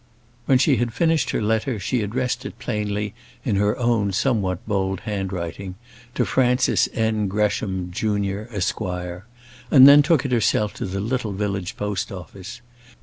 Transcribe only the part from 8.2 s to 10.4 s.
Esq., and then took it